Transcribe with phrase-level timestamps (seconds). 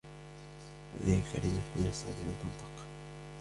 [1.01, 2.85] هذه الكلمة من الصعب أن تنطق.